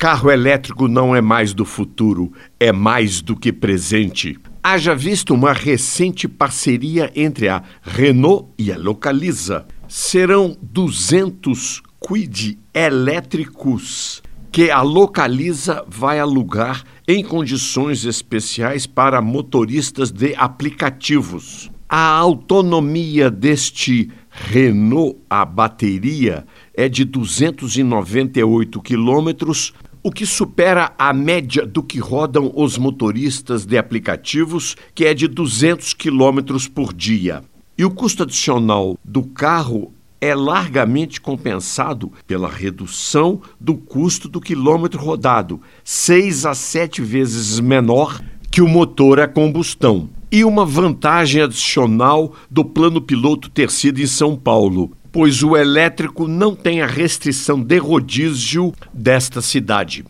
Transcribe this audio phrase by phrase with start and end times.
[0.00, 4.34] Carro elétrico não é mais do futuro, é mais do que presente.
[4.62, 9.66] Haja visto uma recente parceria entre a Renault e a Localiza.
[9.86, 20.34] Serão 200 quid elétricos que a Localiza vai alugar em condições especiais para motoristas de
[20.34, 21.70] aplicativos.
[21.86, 31.66] A autonomia deste Renault a bateria é de 298 quilômetros, o que supera a média
[31.66, 37.42] do que rodam os motoristas de aplicativos, que é de 200 quilômetros por dia.
[37.76, 45.00] E o custo adicional do carro é largamente compensado pela redução do custo do quilômetro
[45.00, 50.10] rodado, seis a sete vezes menor que o motor a combustão.
[50.30, 56.28] E uma vantagem adicional do plano piloto ter sido em São Paulo, pois o elétrico
[56.28, 60.04] não tem a restrição de rodízio desta cidade.